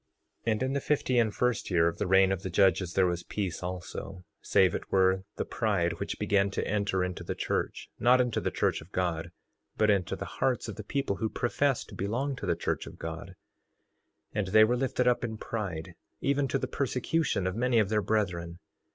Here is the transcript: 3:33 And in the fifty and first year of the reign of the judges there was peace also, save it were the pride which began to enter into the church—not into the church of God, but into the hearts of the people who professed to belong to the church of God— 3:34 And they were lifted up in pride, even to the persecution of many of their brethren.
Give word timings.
3:33 0.47 0.51
And 0.51 0.63
in 0.63 0.73
the 0.73 0.81
fifty 0.81 1.19
and 1.19 1.35
first 1.35 1.69
year 1.69 1.87
of 1.87 1.99
the 1.99 2.07
reign 2.07 2.31
of 2.31 2.41
the 2.41 2.49
judges 2.49 2.95
there 2.95 3.05
was 3.05 3.21
peace 3.21 3.61
also, 3.61 4.25
save 4.41 4.73
it 4.73 4.91
were 4.91 5.25
the 5.35 5.45
pride 5.45 5.99
which 5.99 6.17
began 6.17 6.49
to 6.49 6.67
enter 6.67 7.03
into 7.03 7.23
the 7.23 7.35
church—not 7.35 8.19
into 8.19 8.41
the 8.41 8.49
church 8.49 8.81
of 8.81 8.91
God, 8.91 9.31
but 9.77 9.91
into 9.91 10.15
the 10.15 10.25
hearts 10.25 10.67
of 10.67 10.75
the 10.75 10.83
people 10.83 11.17
who 11.17 11.29
professed 11.29 11.89
to 11.89 11.93
belong 11.93 12.35
to 12.37 12.47
the 12.47 12.55
church 12.55 12.87
of 12.87 12.97
God— 12.97 13.35
3:34 14.33 14.39
And 14.39 14.47
they 14.47 14.63
were 14.63 14.75
lifted 14.75 15.07
up 15.07 15.23
in 15.23 15.37
pride, 15.37 15.93
even 16.19 16.47
to 16.47 16.57
the 16.57 16.65
persecution 16.67 17.45
of 17.45 17.55
many 17.55 17.77
of 17.77 17.89
their 17.89 18.01
brethren. 18.01 18.57